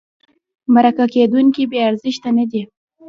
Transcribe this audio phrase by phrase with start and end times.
[0.73, 2.61] مرکه کېدونکی بې ارزښته نه دی.